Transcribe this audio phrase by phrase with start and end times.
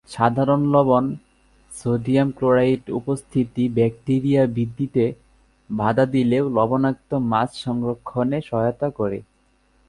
[0.09, 1.05] সাধারণ লবণ,
[1.71, 5.03] সোডিয়াম ক্লোরাইডের উপস্থিতি ব্যাকটিরিয়া বৃদ্ধিতে
[5.69, 6.25] বাধা দিয়ে
[6.57, 9.19] লবণাক্ত মাছ সংরক্ষণে সহায়তা করে।